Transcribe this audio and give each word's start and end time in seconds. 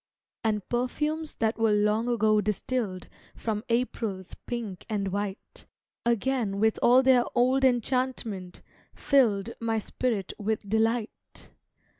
And 0.43 0.67
perfumes 0.67 1.35
that 1.35 1.59
were 1.59 1.71
long 1.73 2.07
ago 2.09 2.41
distilled 2.41 3.07
From 3.35 3.63
April's 3.69 4.33
pink 4.47 4.83
and 4.89 5.09
white, 5.09 5.67
Again 6.07 6.59
with 6.59 6.79
all 6.81 7.03
their 7.03 7.23
old 7.35 7.63
enchantment, 7.63 8.63
filled 8.95 9.51
My 9.59 9.77
spirit 9.77 10.33
with 10.39 10.67
delight. 10.67 11.51